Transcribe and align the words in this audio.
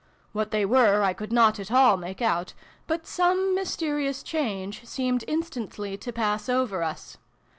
What 0.31 0.49
they 0.49 0.65
were 0.65 1.03
I 1.03 1.13
could 1.13 1.31
not 1.31 1.59
at 1.59 1.71
all 1.71 1.95
make 1.95 2.23
out, 2.23 2.55
but 2.87 3.05
some 3.05 3.53
mysterious 3.53 4.23
change 4.23 4.83
seemed 4.83 5.23
instantly 5.27 5.95
to 5.97 6.11
pass 6.11 6.49
over 6.49 6.81
us. 6.81 7.19